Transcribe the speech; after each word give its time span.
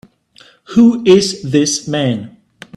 Who 0.73 1.03
is 1.05 1.43
this 1.43 1.87
man? 1.87 2.35